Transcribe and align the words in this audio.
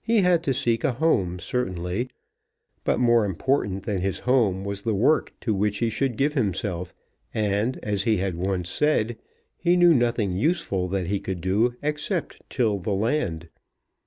He 0.00 0.22
had 0.22 0.42
to 0.44 0.54
seek 0.54 0.82
a 0.82 0.92
home 0.92 1.38
certainly, 1.38 2.08
but 2.84 2.98
more 2.98 3.26
important 3.26 3.82
than 3.82 4.00
his 4.00 4.20
home 4.20 4.64
was 4.64 4.80
the 4.80 4.94
work 4.94 5.34
to 5.42 5.52
which 5.52 5.76
he 5.80 5.90
should 5.90 6.16
give 6.16 6.32
himself; 6.32 6.94
and, 7.34 7.78
as 7.82 8.04
he 8.04 8.16
had 8.16 8.34
once 8.34 8.70
said, 8.70 9.18
he 9.58 9.76
knew 9.76 9.92
nothing 9.92 10.32
useful 10.32 10.88
that 10.88 11.08
he 11.08 11.20
could 11.20 11.42
do 11.42 11.76
except 11.82 12.40
till 12.48 12.78
the 12.78 12.94
land. 12.94 13.50